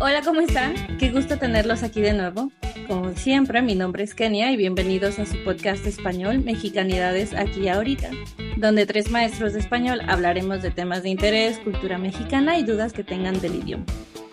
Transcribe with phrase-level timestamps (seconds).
[0.00, 0.96] Hola, ¿cómo están?
[0.98, 2.52] Qué gusto tenerlos aquí de nuevo.
[2.86, 8.10] Como siempre, mi nombre es Kenia y bienvenidos a su podcast español Mexicanidades aquí ahorita,
[8.58, 13.02] donde tres maestros de español hablaremos de temas de interés, cultura mexicana y dudas que
[13.02, 13.86] tengan del idioma.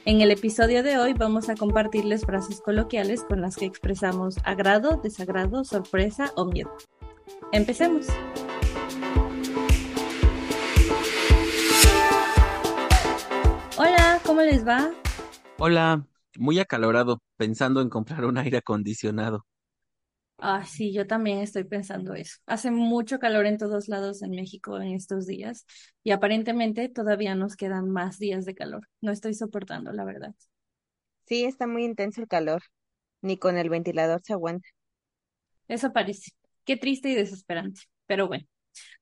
[0.05, 5.01] En el episodio de hoy vamos a compartirles frases coloquiales con las que expresamos agrado,
[5.03, 6.77] desagrado, sorpresa o miedo.
[7.51, 8.05] Empecemos.
[13.77, 14.91] Hola, ¿cómo les va?
[15.57, 19.45] Hola, muy acalorado, pensando en comprar un aire acondicionado.
[20.37, 22.37] Ah, sí, yo también estoy pensando eso.
[22.45, 25.65] Hace mucho calor en todos lados en México en estos días
[26.03, 28.87] y aparentemente todavía nos quedan más días de calor.
[29.01, 30.35] No estoy soportando, la verdad.
[31.27, 32.63] Sí, está muy intenso el calor.
[33.21, 34.67] Ni con el ventilador se aguanta.
[35.67, 36.31] Eso parece.
[36.65, 37.81] Qué triste y desesperante.
[38.07, 38.45] Pero bueno,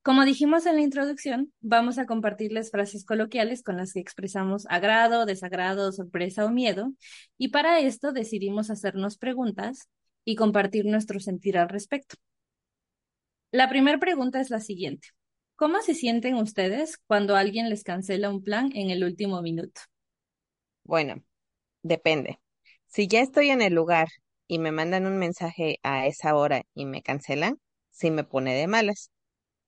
[0.01, 5.25] como dijimos en la introducción, vamos a compartirles frases coloquiales con las que expresamos agrado,
[5.25, 6.93] desagrado, sorpresa o miedo,
[7.37, 9.89] y para esto decidimos hacernos preguntas
[10.25, 12.15] y compartir nuestro sentir al respecto.
[13.51, 15.09] La primera pregunta es la siguiente.
[15.55, 19.81] ¿Cómo se sienten ustedes cuando alguien les cancela un plan en el último minuto?
[20.83, 21.23] Bueno,
[21.83, 22.39] depende.
[22.87, 24.09] Si ya estoy en el lugar
[24.47, 27.59] y me mandan un mensaje a esa hora y me cancelan,
[27.91, 29.12] sí me pone de malas.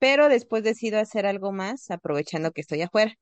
[0.05, 3.13] Pero después decido hacer algo más aprovechando que estoy afuera.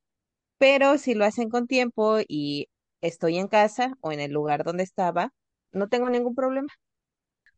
[0.59, 2.69] Pero si lo hacen con tiempo y
[3.01, 5.33] estoy en casa o en el lugar donde estaba,
[5.73, 6.69] no tengo ningún problema.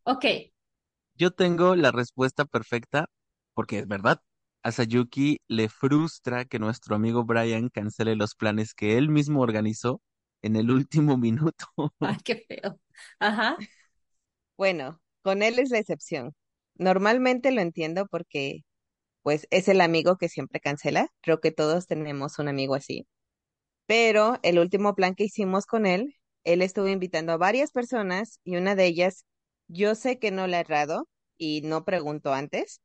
[0.03, 0.25] Ok,
[1.15, 3.07] Yo tengo la respuesta perfecta,
[3.53, 4.21] porque es verdad.
[4.63, 10.01] A Sayuki le frustra que nuestro amigo Brian cancele los planes que él mismo organizó
[10.41, 11.65] en el último minuto.
[12.01, 12.79] ay, qué feo.
[13.19, 13.65] Ajá,
[14.57, 16.33] Bueno, con él es la excepción.
[16.75, 18.61] Normalmente lo entiendo porque,
[19.25, 21.09] pues, es el amigo que siempre cancela.
[21.23, 23.07] Creo que todos tenemos un amigo así.
[23.87, 28.57] Pero el último plan que hicimos con él, él estuvo invitando a varias personas y
[28.57, 29.25] una de ellas,
[29.67, 32.81] yo sé que no le ha errado y no preguntó antes.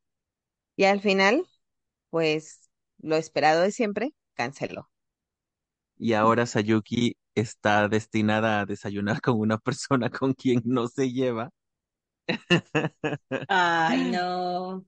[0.77, 1.45] Y al final,
[2.11, 2.69] pues
[2.99, 4.89] lo esperado de siempre, canceló.
[5.97, 11.49] Y ahora Sayuki está destinada a desayunar con una persona con quien no se lleva.
[13.47, 14.85] ay, no.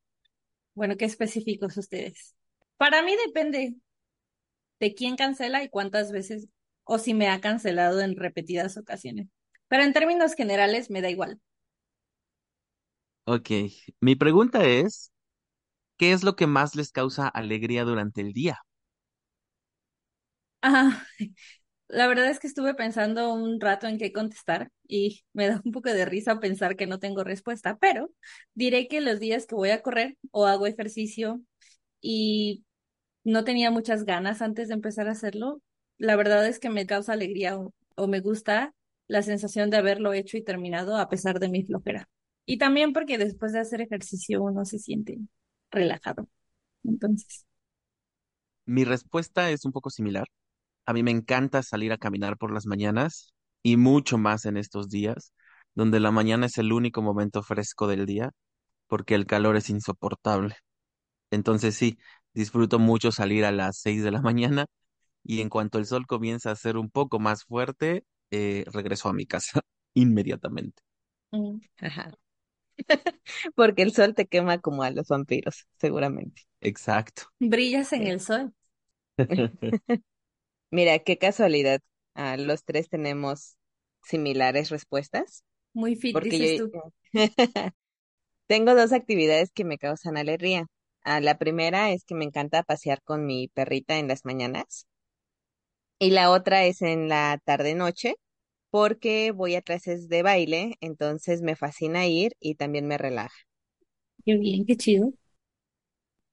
[0.76, 2.36] Bueno, qué específicos ustedes.
[2.78, 3.76] Para mí depende
[4.80, 6.48] de quién cancela y cuántas veces,
[6.84, 9.28] o si me ha cancelado en repetidas ocasiones.
[9.68, 11.40] Pero en términos generales me da igual.
[13.26, 13.50] Ok,
[14.02, 15.12] mi pregunta es,
[15.98, 18.60] ¿qué es lo que más les causa alegría durante el día?
[20.62, 21.06] Ah,
[21.88, 25.72] la verdad es que estuve pensando un rato en qué contestar y me da un
[25.72, 28.12] poco de risa pensar que no tengo respuesta, pero
[28.54, 31.42] diré que los días que voy a correr o hago ejercicio
[32.02, 32.66] y
[33.24, 35.62] no tenía muchas ganas antes de empezar a hacerlo,
[35.98, 37.74] la verdad es que me causa alegría o,
[38.08, 38.74] me gusta
[39.08, 42.10] la sensación de haberlo hecho y terminado a pesar de mi flojera.
[42.46, 45.20] Y también porque después de hacer ejercicio uno se siente
[45.72, 46.28] relajado.
[46.84, 47.46] Entonces,
[48.66, 50.28] Mi respuesta es un poco similar.
[50.86, 53.34] A mí me encanta salir a caminar por las mañanas
[53.64, 55.34] y mucho más en estos días,
[55.76, 58.32] donde la mañana es el único momento fresco del día,
[58.88, 60.56] porque el calor es insoportable.
[61.32, 61.98] Entonces sí,
[62.34, 64.66] disfruto mucho salir a las seis de la mañana
[65.24, 69.14] y en cuanto el sol comienza a ser un poco más fuerte, eh, regreso a
[69.14, 69.62] mi casa
[69.96, 70.84] inmediatamente.
[71.32, 72.12] mm, Ajá.
[73.56, 76.44] Porque el sol te quema como a los vampiros, seguramente.
[76.62, 77.32] Exacto.
[77.40, 78.08] brillas en Sí.
[78.08, 78.54] el sol.
[80.74, 81.80] Mira, qué casualidad.
[82.16, 83.58] Ah, los tres tenemos
[84.04, 85.44] similares respuestas.
[85.76, 86.72] Muy fit, Porque dices yo tú.
[88.48, 90.68] tengo dos actividades que me causan alegría.
[91.04, 94.88] Ah, la primera es que me encanta pasear con mi perrita en las mañanas.
[95.98, 98.16] Y la otra es en la tarde-noche,
[98.72, 103.36] porque voy a clases de baile, entonces me fascina ir y también me relaja.
[104.26, 105.14] Qué bien, qué chido.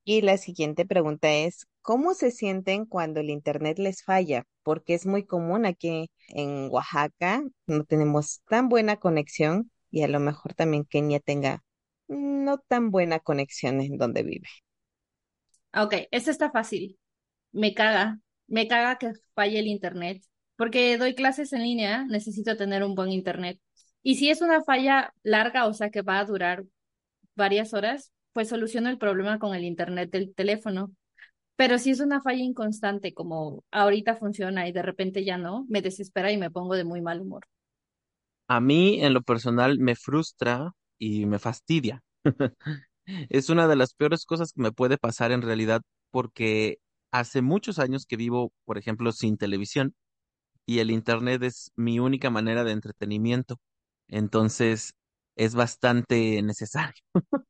[0.04, 4.44] Y la siguiente pregunta es, ¿cómo se sienten cuando el internet les falla?
[4.62, 10.20] Porque es muy común aquí en Oaxaca, no tenemos tan buena conexión y a lo
[10.20, 11.62] mejor también Kenia tenga
[12.08, 14.48] no tan buena conexión en donde vive.
[15.74, 16.98] Ok, esta está fácil.
[17.52, 20.22] Me caga, me caga que falle el internet,
[20.56, 23.60] porque doy clases en línea, necesito tener un buen internet.
[24.02, 26.64] Y si es una falla larga, o sea que va a durar
[27.34, 30.92] varias horas, pues soluciono el problema con el internet del teléfono.
[31.60, 35.82] Pero si es una falla inconstante, como ahorita funciona y de repente ya no, me
[35.82, 37.44] desespera y me pongo de muy mal humor.
[38.48, 42.02] A mí, en lo personal, me frustra y me fastidia.
[43.28, 46.78] Es una de las peores cosas que me puede pasar en realidad porque
[47.10, 49.94] hace muchos años que vivo, por ejemplo, sin televisión
[50.64, 53.58] y el internet es mi única manera de entretenimiento.
[54.08, 54.94] Entonces,
[55.36, 57.02] es bastante necesario.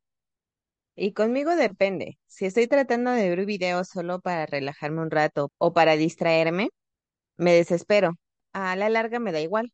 [1.01, 2.19] Y conmigo depende.
[2.27, 6.69] Si estoy tratando de ver videos solo para relajarme un rato o para distraerme,
[7.37, 8.13] me desespero.
[8.53, 9.71] A la larga me da igual.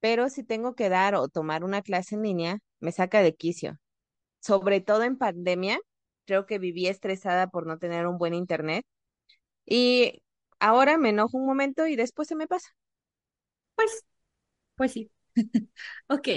[0.00, 3.78] Pero si tengo que dar o tomar una clase en línea, me saca de quicio.
[4.40, 5.80] Sobre todo en pandemia,
[6.26, 8.84] creo que viví estresada por no tener un buen internet
[9.66, 10.22] y
[10.60, 12.68] ahora me enojo un momento y después se me pasa.
[13.74, 14.04] Pues,
[14.76, 15.10] pues sí.
[16.08, 16.28] Ok.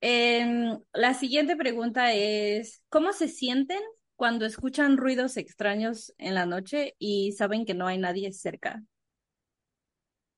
[0.00, 3.80] Em, la siguiente pregunta es, ¿cómo se sienten
[4.14, 8.82] cuando escuchan ruidos extraños en la noche y saben que no hay nadie cerca?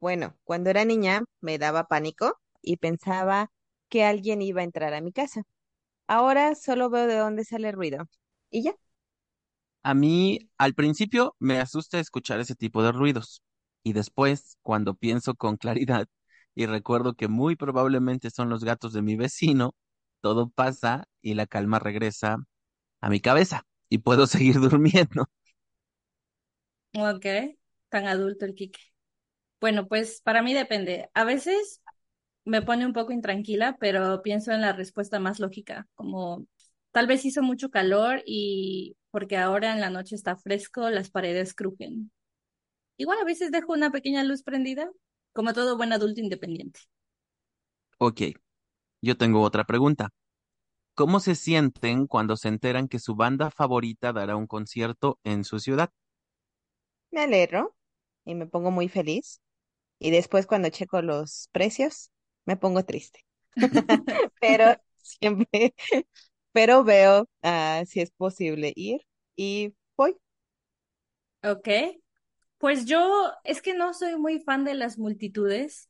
[0.01, 3.51] Bueno, cuando era niña me daba pánico y pensaba
[3.89, 5.43] que alguien iba a entrar a mi casa.
[6.09, 8.07] Ahora solo veo de dónde sale el ruido.
[8.51, 8.75] Y ya.
[9.83, 13.43] A mí, al principio, me asusta escuchar ese tipo de ruidos.
[13.83, 16.07] Y después, cuando pienso con claridad
[16.59, 19.75] y recuerdo que muy probablemente son los gatos de mi vecino,
[20.23, 22.39] todo pasa y la calma regresa
[23.03, 25.27] a mi cabeza y puedo seguir durmiendo.
[26.95, 27.27] Ok,
[27.89, 28.81] tan adulto el Quique.
[29.61, 31.11] Bueno, pues para mí depende.
[31.15, 31.83] A veces
[32.45, 36.47] me pone un poco intranquila, pero pienso en la respuesta más lógica, como
[36.93, 41.55] tal vez hizo mucho calor y porque ahora en la noche está fresco, las paredes
[41.55, 42.13] crujen.
[42.99, 44.91] Igual a veces dejo una pequeña luz prendida,
[45.39, 46.81] como todo buen adulto independiente.
[47.99, 48.23] Ok,
[49.03, 50.11] yo tengo otra pregunta.
[50.95, 55.61] ¿Cómo se sienten cuando se enteran que su banda favorita dará un concierto en su
[55.61, 55.91] ciudad?
[57.11, 57.77] Me alegro
[58.25, 59.41] y me pongo muy feliz.
[60.01, 62.11] Y después cuando checo los precios,
[62.47, 63.25] me pongo triste.
[64.41, 65.75] Pero siempre,
[66.53, 69.03] pero veo ah, si es posible ir
[69.37, 70.17] y voy.
[71.43, 71.69] Ok,
[72.59, 75.89] pues yo es que no soy muy fan de las multitudes.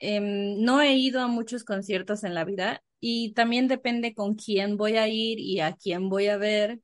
[0.00, 4.76] Em, no he ido a muchos conciertos en la vida y también depende con quién
[4.76, 6.80] voy a ir y a quién voy a ver.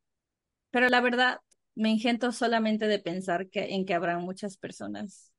[0.70, 1.40] Pero la verdad,
[1.74, 5.32] me engento solamente de pensar que, en que habrá muchas personas.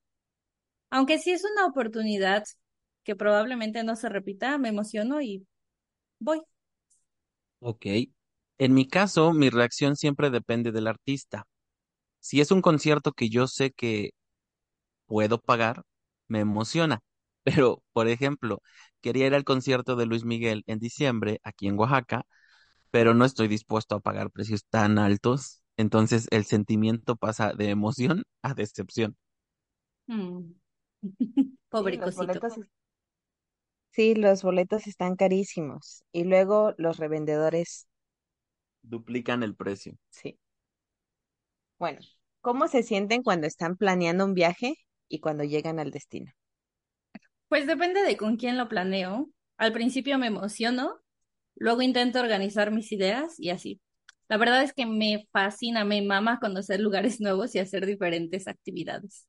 [0.89, 2.45] Aunque sí es una oportunidad
[3.03, 5.45] que probablemente no se repita, me emociono y
[6.19, 6.41] voy.
[7.59, 7.85] Ok.
[8.57, 11.45] En mi caso, mi reacción siempre depende del artista.
[12.25, 14.11] Si es un concierto que yo sé que
[15.07, 15.83] puedo pagar,
[16.27, 17.01] me emociona.
[17.43, 18.61] Pero, por ejemplo,
[19.01, 22.25] quería ir al concierto de Luis Miguel en diciembre aquí en Oaxaca,
[22.91, 25.63] pero no estoy dispuesto a pagar precios tan altos.
[25.77, 29.17] Entonces el sentimiento pasa de emoción a decepción.
[30.07, 30.53] Mm.
[31.73, 32.15] Sí, Pobre los cosito.
[32.15, 32.67] boletos, es-
[33.91, 36.03] sí, los boletos están carísimos.
[36.11, 37.87] Y luego los revendedores,
[38.83, 39.97] Duplican el precio.
[40.09, 40.37] sí.
[41.79, 41.99] Bueno,
[42.45, 44.75] ¿cómo se sienten cuando están planeando un viaje
[45.09, 46.31] y cuando llegan al destino?
[47.49, 49.31] Pues depende de con quién lo planeo.
[49.57, 50.99] Al principio me emociono,
[51.55, 53.81] luego intento organizar mis ideas y así.
[54.27, 59.27] La verdad es que me fascina, me mama conocer lugares nuevos y hacer diferentes actividades.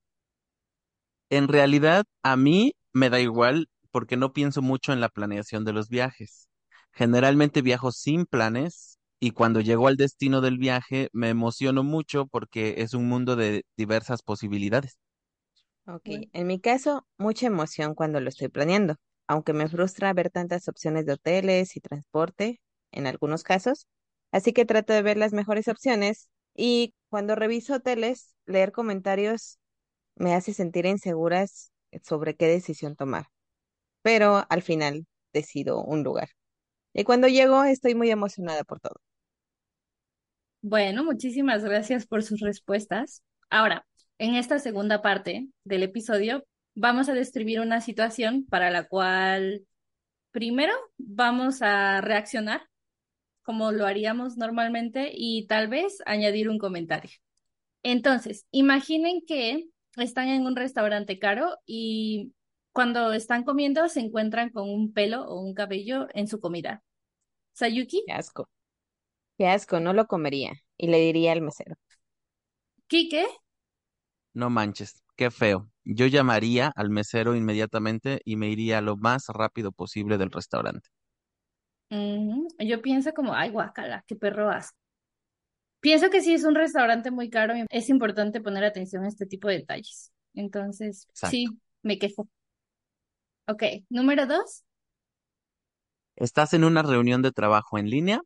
[1.31, 5.73] En realidad, a mí me da igual porque no pienso mucho en la planeación de
[5.73, 6.51] los viajes.
[6.93, 8.96] Generalmente viajo sin planes
[9.27, 13.65] y cuando llego al destino del viaje me emociono mucho porque es un mundo de
[13.77, 14.99] diversas posibilidades.
[15.87, 18.97] Ok, en mi caso, mucha emoción cuando lo estoy planeando,
[19.29, 22.61] aunque me frustra ver tantas opciones de hoteles y transporte
[22.91, 23.87] en algunos casos,
[24.33, 29.59] así que trato de ver las mejores opciones y cuando reviso hoteles, leer comentarios
[30.17, 31.73] me hace sentir inseguras
[32.05, 33.27] sobre qué decisión tomar,
[34.03, 36.31] pero al final decido un lugar.
[36.95, 38.97] Y cuando llego, estoy muy emocionada por todo.
[40.63, 43.23] Bueno, muchísimas gracias por sus respuestas.
[43.51, 43.87] Ahora,
[44.19, 46.45] en esta segunda parte del episodio,
[46.75, 49.63] vamos a describir una situación para la cual
[50.33, 52.63] primero vamos a reaccionar
[53.43, 57.13] como lo haríamos normalmente y tal vez añadir un comentario.
[57.85, 62.33] Entonces, imaginen que están en un restaurante caro y
[62.73, 66.83] cuando están comiendo se encuentran con un pelo o un cabello en su comida.
[67.53, 68.49] Sayuki, Qué asco,
[69.39, 71.77] qué asco, no lo comería y le diría al mesero.
[72.89, 73.25] Kike,
[74.35, 75.69] No manches, qué feo.
[75.83, 80.91] Yo llamaría al mesero inmediatamente y me iría lo más rápido posible del restaurante.
[81.91, 84.77] ujú, yo pienso como, ay, guacala, qué perro asco.
[85.81, 89.49] Pienso que si es un restaurante muy caro, es importante poner atención a este tipo
[89.49, 90.13] de detalles.
[90.35, 91.51] Entonces, Exacto.
[91.53, 92.29] sí, me quejo.
[93.49, 94.65] Ok, número dos.
[96.17, 98.21] Estás en una reunión de trabajo en línea,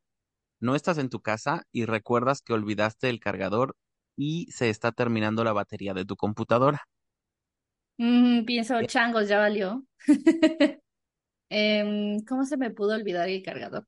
[0.61, 3.77] no estás en tu casa y recuerdas que olvidaste el cargador
[4.17, 6.83] y se está terminando la batería de tu computadora.
[7.99, 9.85] Mm, pienso, changos, ya valió.
[11.51, 13.87] Em, ¿cómo se me pudo olvidar el cargador?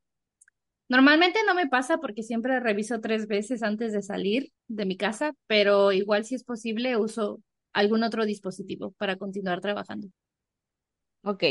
[0.89, 5.33] Normalmente no me pasa porque siempre reviso tres veces antes de salir de mi casa,
[5.47, 7.41] pero igual si es posible uso
[7.73, 10.09] algún otro dispositivo para continuar trabajando.
[11.25, 11.43] Ok,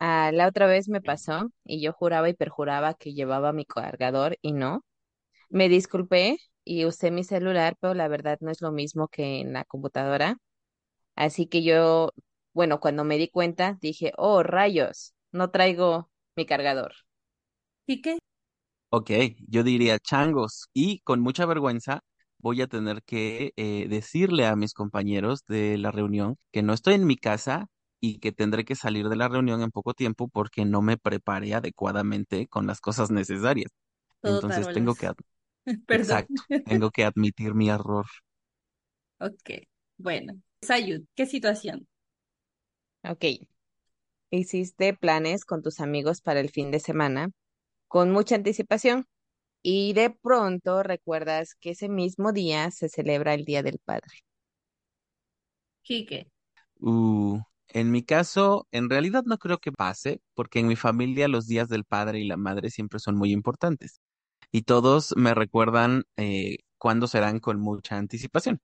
[0.00, 4.38] ah, la otra vez me pasó y yo juraba y perjuraba que llevaba mi cargador
[4.42, 4.84] y no.
[5.50, 9.52] Me disculpé y usé mi celular, pero la verdad no es lo mismo que en
[9.54, 10.38] la computadora.
[11.16, 12.12] Así que yo,
[12.54, 16.94] bueno, cuando me di cuenta, dije, oh, rayos, no traigo mi cargador.
[17.86, 18.18] ¿Y qué?
[18.90, 19.10] Ok,
[19.48, 22.00] yo diría changos y con mucha vergüenza
[22.38, 26.94] voy a tener que eh, decirle a mis compañeros de la reunión que no estoy
[26.94, 27.66] en mi casa
[28.00, 31.54] y que tendré que salir de la reunión en poco tiempo porque no me preparé
[31.54, 33.70] adecuadamente con las cosas necesarias.
[34.20, 35.10] Todo Entonces tengo que,
[35.88, 38.06] exacto, tengo que admitir mi error.
[39.18, 39.50] Ok,
[39.98, 40.40] bueno.
[40.62, 41.86] Sayud, ¿qué situación?
[43.02, 43.24] Ok,
[44.30, 47.30] hiciste planes con tus amigos para el fin de semana
[47.88, 49.06] con mucha anticipación
[49.62, 54.22] y de pronto recuerdas que ese mismo día se celebra el Día del Padre.
[55.82, 56.30] Quique.
[56.80, 61.46] Uh, en mi caso, en realidad no creo que pase porque en mi familia los
[61.46, 64.00] días del padre y la madre siempre son muy importantes
[64.52, 68.60] y todos me recuerdan eh, cuándo serán con mucha anticipación.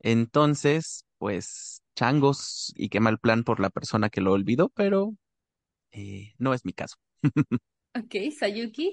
[0.00, 5.14] Entonces, pues, changos y qué mal plan por la persona que lo olvidó, pero
[5.92, 6.96] eh, no es mi caso.
[7.98, 8.86] Ok, Sayuki.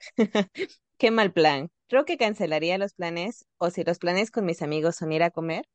[0.98, 1.70] Qué mal plan.
[1.88, 5.30] Creo que cancelaría los planes o si los planes con mis amigos son ir a
[5.30, 5.66] comer,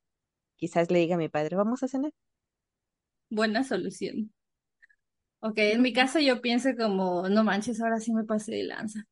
[0.56, 2.12] quizás le diga a mi padre, vamos a cenar.
[3.32, 4.30] Buena solución.
[5.40, 9.04] Ok, en mi caso yo pienso como, no manches, ahora sí me pasé de lanza.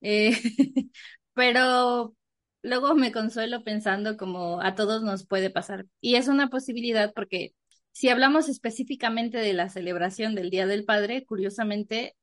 [0.00, 0.32] Eh,
[1.34, 2.16] pero
[2.62, 5.86] luego me consuelo pensando como a todos nos puede pasar.
[6.00, 7.54] Y es una posibilidad porque
[7.92, 12.16] si hablamos específicamente de la celebración del Día del Padre, curiosamente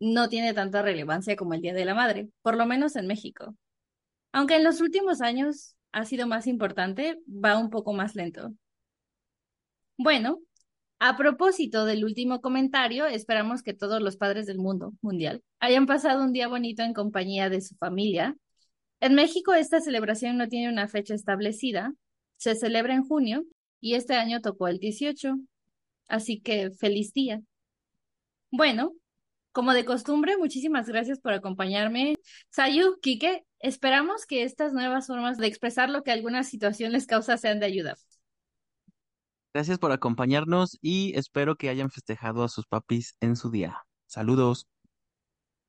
[0.00, 3.54] no tiene tanta relevancia como el Día de la Madre, por lo menos en México.
[4.32, 8.54] Aunque en los últimos años ha sido más importante, va un poco más lento.
[9.98, 10.40] Bueno,
[10.98, 16.24] a propósito del último comentario, esperamos que todos los padres del mundo mundial hayan pasado
[16.24, 18.36] un día bonito en compañía de su familia.
[19.00, 21.92] En México esta celebración no tiene una fecha establecida,
[22.36, 23.44] se celebra en junio
[23.80, 25.36] y este año tocó el 18,
[26.08, 27.42] así que feliz día.
[28.50, 28.92] Bueno,
[29.52, 32.14] como de costumbre, muchísimas gracias por acompañarme.
[32.50, 37.36] Sayu, Kike, esperamos que estas nuevas formas de expresar lo que alguna situación les causa
[37.36, 37.96] sean de ayuda.
[39.56, 43.86] Gracias por acompañarnos y espero que hayan festejado a sus papis en su día.
[44.04, 44.66] Saludos.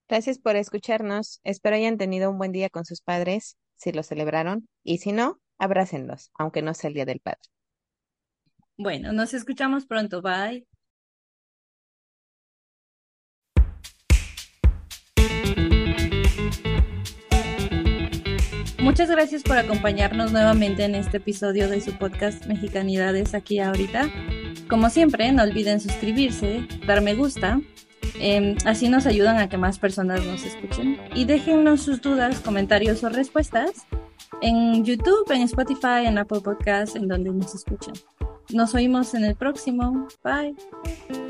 [0.09, 1.39] Gracias por escucharnos.
[1.45, 5.39] Espero hayan tenido un buen día con sus padres, si lo celebraron, y si no,
[5.57, 7.39] abrácenlos, aunque no sea el Día del Padre.
[8.77, 10.21] Bueno, nos escuchamos pronto.
[10.21, 10.67] Bye.
[18.87, 24.09] Muchas gracias por acompañarnos nuevamente en este episodio de su podcast Mexicanidades aquí ahorita.
[24.69, 27.59] Como siempre, no olviden suscribirse, dar me gusta,
[28.17, 30.97] eh, así nos ayudan a que más personas nos escuchen.
[31.13, 33.85] Y déjennos sus dudas, comentarios o respuestas
[34.41, 37.93] en YouTube, en Spotify, en Apple Podcasts, en donde nos escuchen.
[38.53, 40.07] Nos oímos en el próximo.
[40.23, 41.26] Bye.